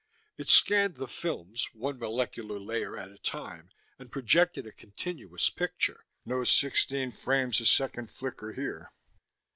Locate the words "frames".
7.11-7.59